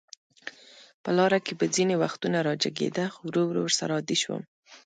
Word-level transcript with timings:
په 1.03 1.09
لاره 1.17 1.39
کې 1.45 1.53
به 1.59 1.65
ځینې 1.75 1.95
وختونه 2.03 2.37
راجګېده، 2.47 3.05
خو 3.13 3.19
ورو 3.27 3.41
ورو 3.47 3.61
ورسره 3.63 3.91
عادي 3.97 4.17
شوم. 4.23 4.41